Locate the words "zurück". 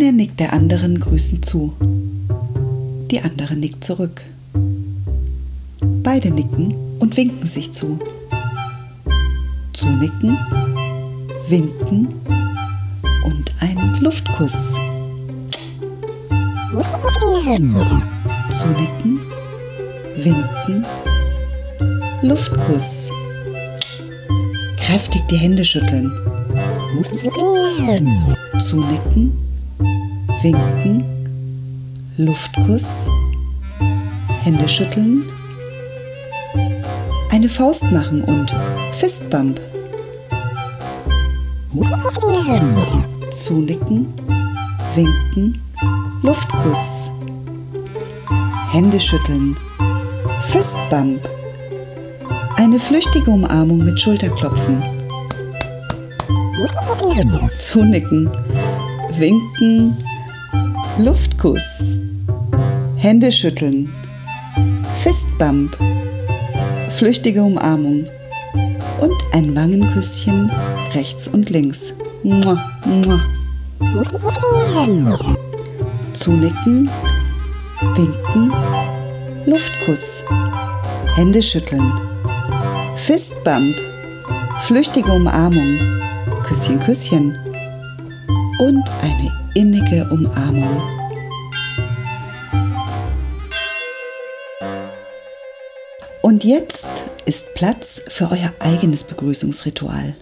3.84-4.22